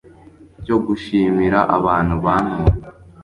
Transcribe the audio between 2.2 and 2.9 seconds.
bantoye